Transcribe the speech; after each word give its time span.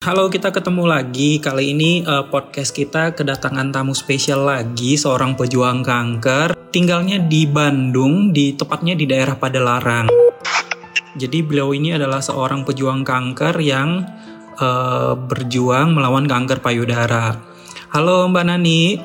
Halo, 0.00 0.32
kita 0.32 0.48
ketemu 0.48 0.88
lagi. 0.88 1.36
Kali 1.44 1.76
ini 1.76 2.00
uh, 2.08 2.24
podcast 2.24 2.72
kita 2.72 3.12
kedatangan 3.12 3.68
tamu 3.68 3.92
spesial 3.92 4.48
lagi, 4.48 4.96
seorang 4.96 5.36
pejuang 5.36 5.84
kanker. 5.84 6.56
Tinggalnya 6.72 7.20
di 7.20 7.44
Bandung, 7.44 8.32
di 8.32 8.56
tepatnya 8.56 8.96
di 8.96 9.04
daerah 9.04 9.36
Padalarang. 9.36 10.08
Jadi 11.20 11.44
beliau 11.44 11.76
ini 11.76 11.92
adalah 11.92 12.24
seorang 12.24 12.64
pejuang 12.64 13.04
kanker 13.04 13.60
yang 13.60 14.08
uh, 14.56 15.12
berjuang 15.20 15.92
melawan 15.92 16.24
kanker 16.24 16.64
payudara. 16.64 17.36
Halo 17.92 18.24
Mbak 18.32 18.44
Nani. 18.48 18.96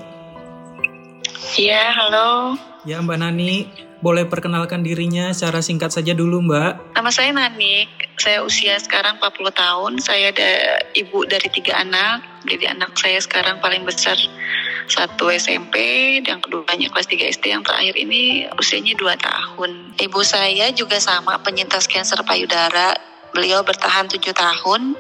Iya, 1.60 1.92
halo. 1.92 2.56
Ya 2.88 3.04
Mbak 3.04 3.20
Nani, 3.20 3.68
boleh 4.04 4.28
perkenalkan 4.28 4.84
dirinya 4.84 5.32
secara 5.32 5.64
singkat 5.64 5.92
saja 5.92 6.12
dulu 6.12 6.44
Mbak. 6.44 6.96
Nama 6.96 7.10
saya 7.12 7.32
Nanik, 7.32 7.90
saya 8.20 8.44
usia 8.44 8.76
sekarang 8.80 9.20
40 9.20 9.52
tahun, 9.56 9.92
saya 10.04 10.32
ada 10.32 10.52
ibu 10.96 11.24
dari 11.28 11.48
tiga 11.52 11.80
anak, 11.84 12.24
jadi 12.48 12.76
anak 12.76 12.96
saya 13.00 13.20
sekarang 13.20 13.60
paling 13.64 13.84
besar 13.88 14.16
satu 14.86 15.34
SMP, 15.34 15.76
yang 16.22 16.40
keduanya 16.46 16.94
kelas 16.94 17.10
3 17.10 17.34
SD, 17.34 17.46
yang 17.50 17.66
terakhir 17.66 17.98
ini 17.98 18.46
usianya 18.58 18.94
2 18.94 19.18
tahun. 19.18 19.72
Ibu 19.98 20.22
saya 20.22 20.70
juga 20.72 21.02
sama 21.02 21.42
penyintas 21.42 21.90
kanker 21.90 22.22
payudara, 22.22 22.94
beliau 23.34 23.66
bertahan 23.66 24.06
7 24.06 24.22
tahun, 24.32 24.94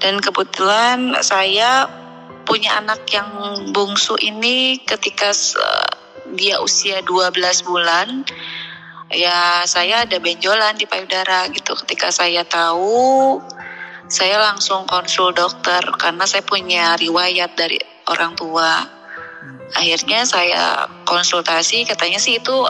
dan 0.00 0.18
kebetulan 0.24 1.20
saya 1.20 1.84
punya 2.48 2.80
anak 2.80 3.04
yang 3.12 3.30
bungsu 3.70 4.16
ini 4.18 4.80
ketika 4.82 5.30
dia 6.34 6.62
usia 6.62 7.02
12 7.02 7.66
bulan 7.66 8.24
ya 9.10 9.66
saya 9.66 10.06
ada 10.06 10.18
benjolan 10.22 10.78
di 10.78 10.86
payudara 10.86 11.50
gitu. 11.50 11.74
Ketika 11.84 12.14
saya 12.14 12.46
tahu 12.46 13.38
saya 14.10 14.42
langsung 14.42 14.86
konsul 14.90 15.30
dokter 15.30 15.82
karena 15.98 16.26
saya 16.26 16.42
punya 16.42 16.98
riwayat 16.98 17.54
dari 17.54 17.78
orang 18.10 18.34
tua. 18.34 18.86
Akhirnya 19.70 20.26
saya 20.26 20.90
konsultasi 21.06 21.86
katanya 21.86 22.18
sih 22.18 22.42
itu 22.42 22.66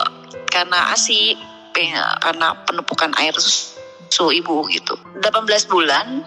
karena 0.53 0.93
ASI 0.93 1.33
karena 2.21 2.53
penumpukan 2.67 3.09
air 3.17 3.33
susu 3.37 4.29
ibu 4.29 4.69
gitu. 4.69 4.93
18 5.17 5.71
bulan 5.71 6.21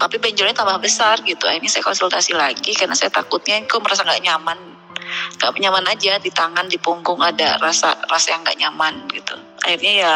tapi 0.00 0.16
benjolnya 0.16 0.56
tambah 0.56 0.80
besar 0.80 1.20
gitu. 1.20 1.44
Ini 1.44 1.68
saya 1.68 1.84
konsultasi 1.84 2.32
lagi 2.32 2.72
karena 2.72 2.96
saya 2.96 3.12
takutnya 3.12 3.60
kok 3.68 3.84
merasa 3.84 4.08
nggak 4.08 4.24
nyaman 4.24 4.69
nggak 5.38 5.60
nyaman 5.60 5.86
aja 5.86 6.18
di 6.18 6.30
tangan 6.32 6.66
di 6.66 6.80
punggung 6.80 7.20
ada 7.22 7.60
rasa 7.60 7.94
rasa 8.08 8.34
yang 8.34 8.42
nggak 8.42 8.58
nyaman 8.58 8.94
gitu. 9.12 9.36
Akhirnya 9.60 9.92
ya 9.92 10.12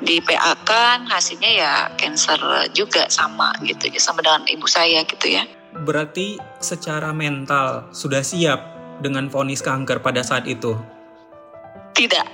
di 0.00 0.18
PA 0.24 0.56
kan 0.64 1.04
hasilnya 1.06 1.50
ya 1.52 1.72
cancer 2.00 2.40
juga 2.72 3.06
sama 3.12 3.52
gitu. 3.62 3.92
Ya 3.92 4.00
sama 4.00 4.24
dengan 4.24 4.42
ibu 4.48 4.66
saya 4.66 5.04
gitu 5.04 5.28
ya. 5.28 5.44
Berarti 5.72 6.36
secara 6.60 7.14
mental 7.16 7.88
sudah 7.96 8.20
siap 8.20 8.60
dengan 9.00 9.28
vonis 9.32 9.64
kanker 9.64 10.04
pada 10.04 10.20
saat 10.20 10.44
itu? 10.44 10.76
Tidak. 11.92 12.26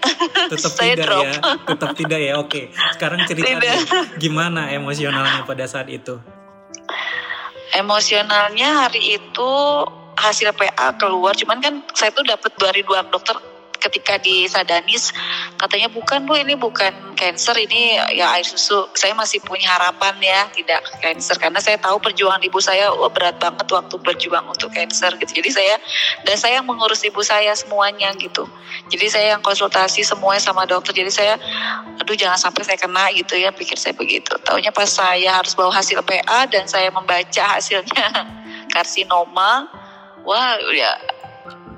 Tetap 0.50 0.72
saya 0.78 0.95
tidak 0.95 1.06
drop. 1.06 1.25
ya? 1.27 1.34
Tetap 1.67 1.91
tidak 1.98 2.20
ya? 2.22 2.33
Oke. 2.39 2.62
Sekarang 2.95 3.27
cerita 3.27 3.75
gimana 4.19 4.70
emosionalnya 4.70 5.43
pada 5.47 5.67
saat 5.67 5.91
itu? 5.91 6.19
Emosionalnya 7.75 8.89
hari 8.89 9.20
itu 9.20 9.50
hasil 10.19 10.50
PA 10.55 10.94
keluar. 10.98 11.34
Cuman 11.38 11.62
kan 11.62 11.80
saya 11.94 12.11
tuh 12.11 12.27
dapat 12.27 12.52
dari 12.58 12.83
dua 12.83 13.06
dokter 13.06 13.38
ketika 13.78 14.19
di 14.19 14.50
Sadanis 14.50 15.14
katanya 15.55 15.86
bukan 15.88 16.27
bu 16.27 16.34
ini 16.34 16.58
bukan 16.58 17.14
cancer 17.14 17.55
ini 17.56 17.97
ya 18.14 18.34
air 18.36 18.44
susu. 18.44 18.91
Saya 18.94 19.14
masih 19.14 19.38
punya 19.42 19.70
harapan 19.78 20.19
ya 20.19 20.50
tidak 20.50 20.83
cancer. 20.98 21.38
Karena 21.38 21.62
saya 21.62 21.78
tahu 21.78 22.02
perjuangan 22.02 22.42
ibu 22.42 22.58
saya 22.58 22.91
oh, 22.91 23.08
berat 23.08 23.38
banget 23.38 23.64
waktu 23.70 23.97
berjuang 24.02 24.44
untuk 24.50 24.75
cancer 24.75 25.14
gitu. 25.22 25.38
Jadi 25.38 25.50
saya 25.55 25.75
dan 26.27 26.36
saya 26.36 26.58
mengurus 26.60 27.00
ibu 27.06 27.22
saya 27.22 27.55
semuanya 27.55 28.12
gitu. 28.19 28.44
Jadi 28.91 29.06
saya 29.08 29.27
yang 29.38 29.42
konsultasi 29.42 30.03
semuanya 30.03 30.43
sama 30.43 30.66
dokter. 30.66 30.93
Jadi 30.93 31.10
saya 31.14 31.34
aduh 31.98 32.14
jangan 32.19 32.38
sampai 32.38 32.62
saya 32.66 32.78
kena 32.78 33.10
gitu 33.14 33.38
ya 33.38 33.54
pikir 33.54 33.78
saya 33.78 33.94
begitu. 33.94 34.34
Taunya 34.43 34.75
pas 34.75 34.91
saya 34.91 35.38
harus 35.38 35.54
bawa 35.54 35.70
hasil 35.75 36.03
PA 36.03 36.47
dan 36.50 36.66
saya 36.66 36.91
membaca 36.91 37.44
hasilnya 37.59 38.06
karsinoma 38.75 39.70
wah 40.28 40.61
ya 40.77 40.93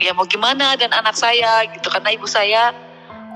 ya 0.03 0.11
mau 0.11 0.27
gimana 0.27 0.75
dan 0.75 0.91
anak 0.91 1.15
saya 1.15 1.71
gitu 1.71 1.87
karena 1.87 2.11
ibu 2.11 2.27
saya 2.27 2.75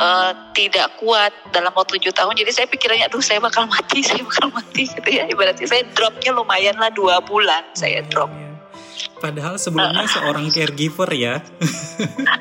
uh, 0.03 0.35
tidak 0.57 0.99
kuat 0.99 1.31
dalam 1.55 1.71
waktu 1.71 2.03
tujuh 2.03 2.11
tahun 2.11 2.35
jadi 2.35 2.51
saya 2.51 2.67
pikirannya 2.67 3.07
aduh 3.07 3.23
saya 3.23 3.39
bakal 3.39 3.71
mati 3.71 4.03
saya 4.09 4.27
bakal 4.27 4.51
mati 4.51 4.91
gitu 4.91 5.07
ya 5.07 5.31
ibaratnya 5.31 5.71
saya 5.71 5.87
dropnya 5.95 6.35
lumayan 6.35 6.75
lah 6.83 6.91
dua 6.91 7.23
bulan 7.23 7.63
saya 7.79 8.03
drop 8.11 8.33
Padahal 9.25 9.57
sebelumnya 9.57 10.05
uh. 10.05 10.11
seorang 10.21 10.53
caregiver 10.53 11.09
ya. 11.17 11.41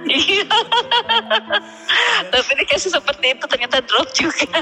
Iya. 0.03 0.47
Tapi 2.33 2.49
ini 2.59 2.63
kasus 2.67 2.91
seperti 2.91 3.39
itu 3.39 3.45
ternyata 3.47 3.79
drop 3.79 4.11
juga. 4.11 4.61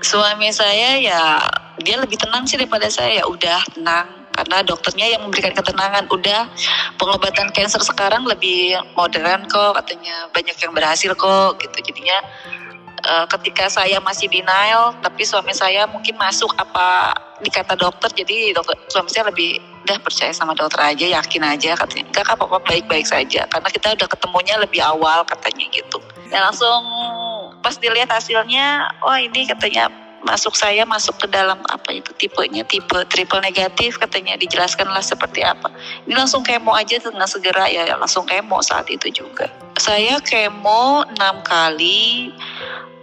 Suami 0.00 0.48
saya 0.48 0.96
ya 0.96 1.36
dia 1.82 2.00
lebih 2.00 2.16
tenang 2.16 2.48
sih 2.48 2.56
daripada 2.56 2.88
saya. 2.88 3.20
Ya 3.20 3.24
udah 3.28 3.60
tenang 3.68 4.25
karena 4.36 4.62
dokternya 4.62 5.06
yang 5.16 5.24
memberikan 5.24 5.56
ketenangan. 5.56 6.04
Udah 6.12 6.46
pengobatan 7.00 7.50
kanker 7.50 7.82
sekarang 7.82 8.28
lebih 8.28 8.76
modern 8.94 9.48
kok. 9.48 9.80
Katanya 9.82 10.28
banyak 10.30 10.56
yang 10.60 10.72
berhasil 10.76 11.16
kok 11.16 11.56
gitu. 11.58 11.76
Jadinya 11.92 12.18
uh, 13.08 13.26
ketika 13.38 13.72
saya 13.72 13.98
masih 14.04 14.28
denial 14.28 14.92
tapi 15.00 15.24
suami 15.24 15.56
saya 15.56 15.88
mungkin 15.88 16.14
masuk 16.20 16.52
apa 16.60 17.16
dikata 17.40 17.76
dokter 17.76 18.08
jadi 18.16 18.56
dokter 18.56 18.76
suami 18.88 19.12
saya 19.12 19.28
lebih 19.28 19.60
udah 19.86 20.02
percaya 20.02 20.32
sama 20.34 20.50
dokter 20.56 20.82
aja 20.82 21.06
yakin 21.22 21.42
aja 21.46 21.78
katanya. 21.78 22.04
Enggak 22.10 22.34
apa-apa 22.34 22.58
baik-baik 22.66 23.06
saja. 23.06 23.46
Karena 23.46 23.68
kita 23.70 23.94
udah 23.94 24.08
ketemunya 24.10 24.54
lebih 24.58 24.82
awal 24.82 25.22
katanya 25.24 25.64
gitu. 25.70 25.98
Dan 26.26 26.42
langsung 26.42 26.82
pas 27.62 27.78
dilihat 27.78 28.10
hasilnya 28.10 28.90
oh 29.02 29.14
ini 29.18 29.46
katanya 29.46 30.05
masuk 30.24 30.56
saya 30.56 30.86
masuk 30.88 31.18
ke 31.20 31.26
dalam 31.28 31.60
apa 31.68 31.92
itu 31.92 32.10
tipenya 32.16 32.64
tipe 32.64 32.96
triple 33.12 33.42
negatif 33.42 34.00
katanya 34.00 34.38
dijelaskanlah 34.40 35.04
seperti 35.04 35.44
apa. 35.44 35.68
Ini 36.08 36.14
langsung 36.16 36.46
kemo 36.46 36.72
aja 36.72 36.96
dengan 36.96 37.28
segera 37.28 37.68
ya 37.68 37.84
langsung 37.98 38.24
kemo 38.24 38.62
saat 38.64 38.88
itu 38.88 39.12
juga. 39.12 39.50
Saya 39.76 40.16
kemo 40.24 41.04
enam 41.04 41.44
kali 41.44 42.32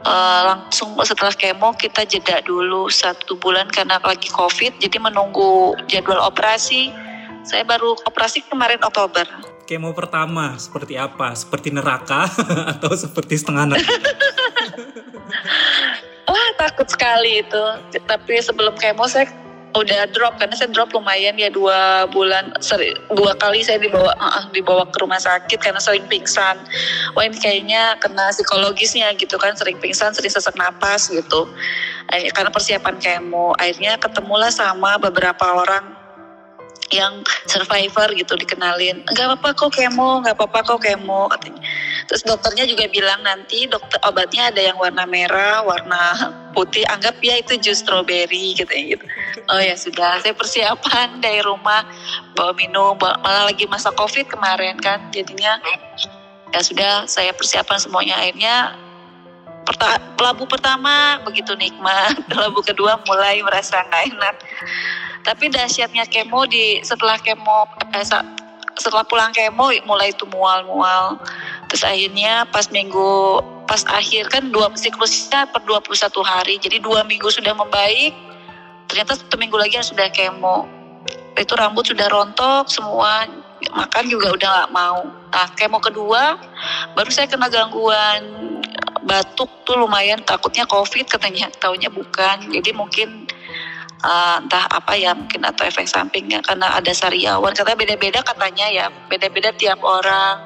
uh, 0.04 0.42
langsung 0.54 0.96
setelah 1.06 1.36
kemo 1.36 1.76
kita 1.78 2.04
jeda 2.08 2.42
dulu 2.44 2.90
satu 2.90 3.38
bulan 3.38 3.70
karena 3.70 4.02
lagi 4.02 4.28
covid 4.32 4.76
jadi 4.80 4.98
menunggu 4.98 5.78
jadwal 5.92 6.20
operasi. 6.24 6.92
Saya 7.44 7.68
baru 7.68 8.00
operasi 8.08 8.40
kemarin 8.48 8.80
Oktober. 8.80 9.28
Kemo 9.68 9.92
pertama 9.92 10.56
seperti 10.60 10.96
apa? 10.96 11.36
Seperti 11.36 11.72
neraka 11.72 12.28
atau 12.76 12.92
seperti 12.96 13.40
setengah 13.40 13.76
neraka 13.76 13.96
takut 16.64 16.88
sekali 16.88 17.44
itu. 17.44 17.64
Tapi 18.08 18.40
sebelum 18.40 18.74
kemo 18.80 19.04
saya 19.12 19.28
udah 19.74 20.06
drop 20.14 20.38
karena 20.38 20.54
saya 20.54 20.70
drop 20.70 20.94
lumayan 20.94 21.34
ya 21.34 21.50
dua 21.50 22.06
bulan 22.14 22.54
seri, 22.62 22.94
dua 23.18 23.34
kali 23.42 23.66
saya 23.66 23.82
dibawa 23.82 24.14
uh, 24.22 24.46
dibawa 24.54 24.86
ke 24.86 25.02
rumah 25.02 25.18
sakit 25.18 25.58
karena 25.58 25.82
sering 25.82 26.06
pingsan 26.06 26.62
wah 27.18 27.26
ini 27.26 27.34
kayaknya 27.42 27.98
kena 27.98 28.30
psikologisnya 28.30 29.10
gitu 29.18 29.34
kan 29.42 29.58
sering 29.58 29.82
pingsan 29.82 30.14
sering 30.14 30.30
sesak 30.30 30.54
napas 30.54 31.10
gitu 31.10 31.50
karena 32.38 32.54
persiapan 32.54 33.02
kemo 33.02 33.58
akhirnya 33.58 33.98
ketemulah 33.98 34.54
sama 34.54 35.02
beberapa 35.02 35.42
orang 35.42 35.93
yang 36.94 37.26
survivor 37.50 38.14
gitu 38.14 38.38
dikenalin. 38.38 39.02
Nggak 39.10 39.26
apa-apa 39.34 39.50
kok 39.58 39.72
kemo 39.74 40.22
nggak 40.22 40.38
apa-apa 40.38 40.60
kok 40.62 40.82
kemo 40.86 41.28
katanya. 41.34 41.62
Terus 42.06 42.22
dokternya 42.24 42.70
juga 42.70 42.86
bilang 42.94 43.26
nanti 43.26 43.66
dokter 43.66 43.98
obatnya 44.06 44.54
ada 44.54 44.62
yang 44.62 44.78
warna 44.78 45.04
merah 45.10 45.66
warna 45.66 46.32
putih 46.54 46.86
anggap 46.94 47.18
ya 47.26 47.42
itu 47.42 47.58
jus 47.58 47.82
strawberry 47.82 48.54
gitu 48.54 48.70
ya 48.70 48.98
gitu. 48.98 49.06
Oh 49.50 49.60
ya 49.60 49.74
sudah 49.74 50.22
saya 50.22 50.38
persiapan 50.38 51.20
dari 51.20 51.42
rumah 51.42 51.84
bawa 52.38 52.54
minum 52.54 52.94
bawa, 52.96 53.18
malah 53.26 53.44
lagi 53.50 53.66
masa 53.66 53.90
covid 53.98 54.30
kemarin 54.30 54.78
kan 54.78 55.02
jadinya 55.10 55.58
ya 56.54 56.62
sudah 56.62 57.10
saya 57.10 57.34
persiapan 57.34 57.78
semuanya. 57.82 58.16
Akhirnya 58.22 58.78
pelabu 60.20 60.46
pertama 60.46 61.20
begitu 61.24 61.56
nikmat. 61.56 62.20
Pelabu 62.32 62.62
kedua 62.62 63.00
mulai 63.08 63.42
merasa 63.42 63.82
nggak 63.82 64.04
enak 64.14 64.36
tapi 65.24 65.48
dahsyatnya 65.48 66.04
kemo 66.08 66.44
di 66.46 66.84
setelah 66.84 67.16
kemo 67.20 67.68
eh, 67.96 68.06
setelah 68.76 69.06
pulang 69.08 69.32
kemo 69.32 69.72
mulai 69.88 70.12
itu 70.12 70.28
mual-mual. 70.30 71.18
Terus 71.72 71.84
akhirnya 71.88 72.46
pas 72.52 72.68
minggu 72.70 73.42
pas 73.66 73.82
akhir 73.90 74.30
kan 74.30 74.52
dua 74.52 74.70
siklusnya 74.76 75.50
per 75.50 75.64
21 75.66 75.90
hari. 76.22 76.60
Jadi 76.60 76.84
dua 76.84 77.02
minggu 77.08 77.32
sudah 77.32 77.56
membaik 77.56 78.14
ternyata 78.92 79.18
satu 79.18 79.40
minggu 79.40 79.56
lagi 79.56 79.80
sudah 79.82 80.12
kemo. 80.12 80.68
Itu 81.40 81.58
rambut 81.58 81.90
sudah 81.90 82.12
rontok 82.12 82.70
semua 82.70 83.26
makan 83.72 84.06
juga 84.12 84.36
udah 84.36 84.50
gak 84.68 84.72
mau. 84.76 85.08
Nah 85.08 85.48
kemo 85.56 85.80
kedua 85.80 86.38
baru 86.94 87.10
saya 87.10 87.32
kena 87.32 87.48
gangguan 87.48 88.22
batuk 89.08 89.50
tuh 89.64 89.76
lumayan 89.80 90.20
takutnya 90.24 90.68
covid 90.68 91.08
katanya 91.08 91.48
taunya 91.58 91.88
bukan. 91.88 92.52
Jadi 92.52 92.70
mungkin 92.76 93.32
uh, 94.04 94.38
entah 94.44 94.68
apa 94.70 94.94
ya 95.00 95.16
mungkin 95.16 95.48
atau 95.48 95.64
efek 95.66 95.88
sampingnya 95.88 96.44
karena 96.44 96.76
ada 96.78 96.92
sariawan. 96.92 97.56
Katanya 97.56 97.80
beda-beda 97.80 98.20
katanya 98.22 98.68
ya 98.70 98.86
beda-beda 99.08 99.56
tiap 99.56 99.82
orang 99.82 100.44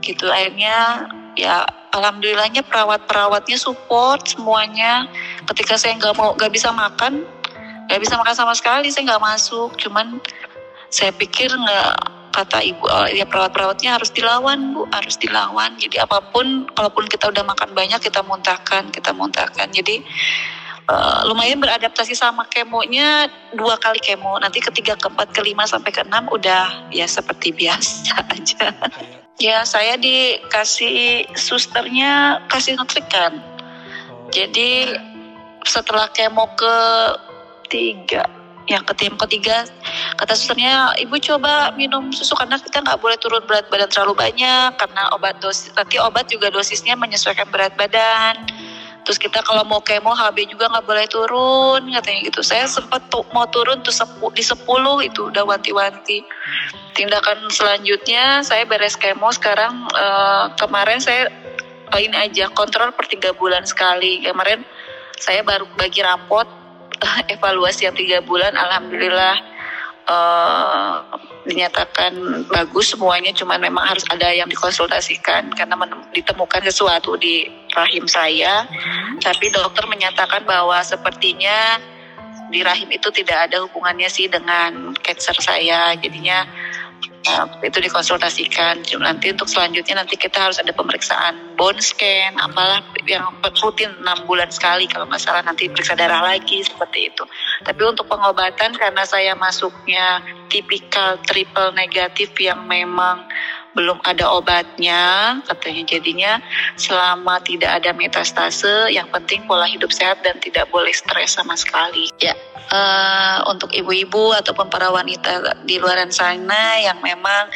gitu. 0.00 0.30
Akhirnya 0.30 1.10
ya 1.34 1.66
alhamdulillahnya 1.92 2.62
perawat-perawatnya 2.64 3.58
support 3.58 4.24
semuanya. 4.30 5.10
Ketika 5.50 5.74
saya 5.76 5.98
nggak 5.98 6.14
mau 6.14 6.32
nggak 6.38 6.52
bisa 6.54 6.70
makan 6.70 7.26
nggak 7.84 8.00
bisa 8.00 8.16
makan 8.16 8.32
sama 8.32 8.54
sekali 8.56 8.88
saya 8.88 9.12
nggak 9.12 9.24
masuk. 9.24 9.74
Cuman 9.76 10.22
saya 10.88 11.10
pikir 11.10 11.50
nggak 11.50 12.14
kata 12.34 12.66
ibu 12.66 12.82
uh, 12.90 13.06
ya 13.14 13.22
perawat-perawatnya 13.30 13.94
harus 13.94 14.10
dilawan 14.10 14.74
bu 14.74 14.86
harus 14.90 15.14
dilawan. 15.18 15.74
Jadi 15.78 16.02
apa 16.02 16.18
pun 16.34 16.66
kalaupun 16.74 17.06
kita 17.06 17.30
udah 17.30 17.46
makan 17.46 17.70
banyak 17.74 18.02
kita 18.02 18.26
muntahkan 18.26 18.90
kita 18.90 19.14
muntahkan. 19.14 19.70
Jadi 19.70 20.02
uh, 20.90 21.26
lumayan 21.28 21.60
beradaptasi 21.60 22.16
sama 22.16 22.44
kemonya 22.48 23.28
dua 23.56 23.78
kali 23.78 24.00
kemo. 24.00 24.36
Nanti 24.40 24.60
ketiga 24.60 24.98
keempat 24.98 25.32
kelima 25.36 25.64
sampai 25.64 25.92
keenam 25.92 26.26
udah 26.32 26.90
ya 26.90 27.04
seperti 27.04 27.52
biasa 27.54 28.14
aja. 28.34 28.72
Ya 29.42 29.66
saya 29.66 29.98
dikasih 29.98 31.26
susternya 31.34 32.38
kasih 32.46 32.78
nutrikan 32.78 33.54
jadi 34.34 34.98
setelah 35.62 36.10
kemo 36.10 36.50
ke 36.58 36.76
tiga 37.70 38.26
yang 38.64 38.80
ketiga 38.88 39.14
ketiga 39.28 39.56
kata 40.16 40.32
susternya 40.32 40.96
ibu 40.96 41.20
coba 41.20 41.76
minum 41.76 42.08
susu 42.10 42.32
karena 42.32 42.56
kita 42.56 42.80
nggak 42.80 42.96
boleh 42.96 43.14
turun 43.20 43.44
berat 43.44 43.68
badan 43.68 43.92
terlalu 43.92 44.16
banyak 44.24 44.72
karena 44.80 45.02
obat 45.12 45.36
dosis 45.44 45.68
nanti 45.76 46.00
obat 46.00 46.32
juga 46.32 46.48
dosisnya 46.48 46.96
menyesuaikan 46.96 47.44
berat 47.52 47.76
badan 47.76 48.48
terus 49.04 49.20
kita 49.20 49.44
kalau 49.44 49.62
mau 49.68 49.84
kemo 49.84 50.16
HB 50.16 50.48
juga 50.48 50.66
nggak 50.72 50.84
boleh 50.88 51.06
turun 51.06 51.80
katanya 51.86 52.20
gitu. 52.26 52.40
Saya 52.40 52.64
sempat 52.66 53.04
tuh 53.12 53.22
mau 53.36 53.44
turun 53.52 53.84
tuh 53.84 53.92
sepu, 53.92 54.32
di 54.32 54.40
10 54.40 54.64
itu 55.04 55.28
udah 55.28 55.44
wanti-wanti. 55.44 56.24
Tindakan 56.96 57.52
selanjutnya 57.52 58.40
saya 58.42 58.64
beres 58.64 58.96
kemo 58.96 59.28
sekarang 59.30 59.86
uh, 59.92 60.50
kemarin 60.56 60.98
saya 60.98 61.28
oh 61.92 62.00
ini 62.00 62.16
aja 62.16 62.48
kontrol 62.56 62.90
per 62.96 63.06
tiga 63.06 63.30
bulan 63.36 63.68
sekali. 63.68 64.24
Kemarin 64.24 64.64
saya 65.20 65.44
baru 65.46 65.68
bagi 65.76 66.02
rapot 66.02 66.48
evaluasi 67.34 67.86
yang 67.86 67.96
tiga 67.96 68.18
bulan 68.24 68.56
alhamdulillah 68.56 69.53
uh, 70.08 71.04
dinyatakan 71.44 72.44
bagus 72.48 72.96
semuanya 72.96 73.32
cuman 73.36 73.60
memang 73.60 73.84
harus 73.84 74.04
ada 74.08 74.32
yang 74.32 74.48
dikonsultasikan 74.48 75.52
karena 75.52 75.76
ditemukan 76.12 76.64
sesuatu 76.64 77.16
di 77.20 77.48
rahim 77.76 78.08
saya 78.08 78.64
hmm. 78.64 79.20
tapi 79.20 79.52
dokter 79.52 79.84
menyatakan 79.88 80.44
bahwa 80.48 80.80
sepertinya 80.80 81.80
di 82.52 82.60
rahim 82.60 82.88
itu 82.92 83.08
tidak 83.10 83.50
ada 83.50 83.64
hubungannya 83.64 84.08
sih 84.08 84.28
dengan 84.28 84.94
cancer 85.00 85.36
saya 85.40 85.96
jadinya 85.98 86.44
itu 87.64 87.78
dikonsultasikan. 87.80 88.84
Nanti 89.00 89.32
untuk 89.32 89.48
selanjutnya 89.48 90.04
nanti 90.04 90.14
kita 90.20 90.48
harus 90.48 90.60
ada 90.60 90.70
pemeriksaan 90.76 91.56
bone 91.56 91.80
scan, 91.80 92.36
apalah 92.36 92.84
yang 93.08 93.24
rutin 93.60 93.90
enam 94.04 94.24
bulan 94.28 94.52
sekali 94.52 94.84
kalau 94.84 95.08
nggak 95.08 95.22
salah 95.22 95.40
nanti 95.40 95.68
periksa 95.72 95.96
darah 95.96 96.20
lagi 96.20 96.60
seperti 96.60 97.08
itu. 97.12 97.24
Tapi 97.64 97.82
untuk 97.84 98.06
pengobatan 98.06 98.76
karena 98.76 99.02
saya 99.08 99.32
masuknya 99.34 100.20
tipikal 100.52 101.16
triple 101.24 101.72
negatif 101.72 102.30
yang 102.38 102.68
memang 102.68 103.24
belum 103.74 103.98
ada 104.06 104.30
obatnya 104.30 105.38
katanya 105.50 105.82
jadinya 105.86 106.32
selama 106.78 107.42
tidak 107.42 107.82
ada 107.82 107.90
metastase 107.94 108.90
yang 108.90 109.10
penting 109.10 109.42
pola 109.50 109.66
hidup 109.66 109.90
sehat 109.90 110.22
dan 110.22 110.38
tidak 110.38 110.70
boleh 110.70 110.94
stres 110.94 111.34
sama 111.34 111.58
sekali. 111.58 112.08
Ya 112.22 112.38
uh, 112.70 113.44
untuk 113.50 113.74
ibu-ibu 113.74 114.32
ataupun 114.32 114.70
para 114.70 114.88
wanita 114.88 115.58
di 115.66 115.76
luar 115.76 116.00
sana 116.08 116.80
yang 116.80 116.98
memang 117.02 117.50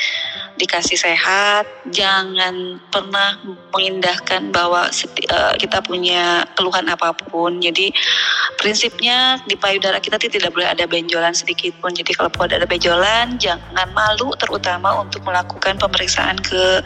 dikasih 0.58 0.98
sehat, 0.98 1.64
jangan 1.94 2.82
pernah 2.90 3.38
mengindahkan 3.70 4.50
bahwa 4.50 4.90
uh, 4.90 5.54
kita 5.56 5.78
punya 5.86 6.42
keluhan 6.58 6.90
apa 6.90 7.14
pun. 7.14 7.62
Jadi 7.62 7.94
prinsipnya 8.58 9.38
di 9.46 9.54
payudara 9.54 10.02
kita 10.02 10.18
tidak 10.18 10.50
boleh 10.50 10.66
ada 10.66 10.84
benjolan 10.84 11.32
sedikit 11.32 11.72
pun. 11.78 11.94
Jadi 11.94 12.12
kalau 12.18 12.28
ada 12.42 12.66
benjolan, 12.66 13.38
jangan 13.38 13.88
malu 13.94 14.34
terutama 14.36 14.98
untuk 15.00 15.22
melakukan 15.22 15.78
pemeriksaan 15.78 16.36
ke 16.42 16.82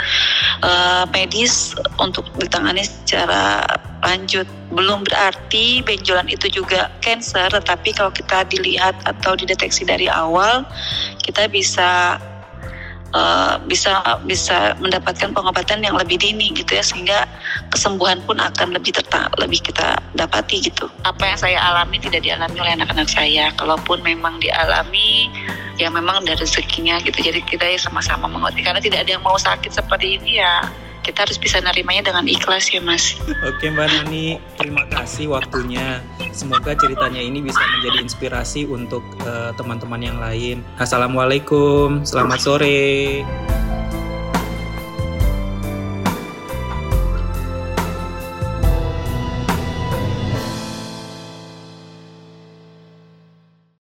uh, 0.61 1.05
medis 1.11 1.73
untuk 1.97 2.29
ditangani 2.37 2.85
secara 2.85 3.65
lanjut. 4.05 4.45
Belum 4.73 5.05
berarti 5.07 5.81
benjolan 5.85 6.29
itu 6.29 6.49
juga 6.49 6.93
cancer, 7.01 7.49
tetapi 7.49 7.97
kalau 7.97 8.13
kita 8.13 8.45
dilihat 8.49 8.97
atau 9.09 9.37
dideteksi 9.39 9.87
dari 9.87 10.11
awal, 10.11 10.67
kita 11.23 11.47
bisa 11.49 12.19
uh, 13.13 13.61
bisa 13.69 14.03
bisa 14.25 14.77
mendapatkan 14.81 15.31
pengobatan 15.33 15.85
yang 15.85 15.97
lebih 15.97 16.21
dini 16.21 16.53
gitu 16.53 16.77
ya 16.77 16.85
sehingga 16.85 17.25
kesembuhan 17.73 18.21
pun 18.25 18.41
akan 18.41 18.75
lebih 18.77 18.97
tetap 18.97 19.33
lebih 19.39 19.61
kita 19.63 20.01
dapati 20.17 20.65
gitu. 20.65 20.89
Apa 21.05 21.33
yang 21.33 21.39
saya 21.39 21.59
alami 21.61 22.01
tidak 22.01 22.25
dialami 22.25 22.57
oleh 22.59 22.73
anak-anak 22.77 23.09
saya. 23.09 23.53
Kalaupun 23.57 24.03
memang 24.05 24.41
dialami 24.43 25.31
ya 25.81 25.89
memang 25.89 26.25
dari 26.25 26.41
rezekinya 26.41 27.01
gitu. 27.05 27.17
Jadi 27.21 27.41
kita 27.45 27.65
ya 27.69 27.79
sama-sama 27.81 28.29
mengerti 28.29 28.61
karena 28.65 28.81
tidak 28.81 29.09
ada 29.09 29.11
yang 29.17 29.25
mau 29.25 29.37
sakit 29.39 29.73
seperti 29.73 30.21
ini 30.21 30.43
ya 30.43 30.67
kita 31.03 31.27
harus 31.27 31.37
bisa 31.37 31.59
nerimanya 31.61 32.09
dengan 32.09 32.25
ikhlas 32.25 32.71
ya 32.71 32.79
mas. 32.81 33.19
Oke 33.43 33.69
Mbak 33.69 33.89
Nani, 33.91 34.39
terima 34.57 34.87
kasih 34.89 35.35
waktunya. 35.35 36.01
Semoga 36.33 36.73
ceritanya 36.79 37.21
ini 37.21 37.43
bisa 37.45 37.61
menjadi 37.79 37.99
inspirasi 38.07 38.65
untuk 38.71 39.05
teman 39.21 39.29
eh, 39.29 39.53
teman-teman 39.59 40.01
yang 40.01 40.19
lain. 40.23 40.57
Assalamualaikum, 40.79 42.07
selamat 42.07 42.39
sore. 42.41 43.23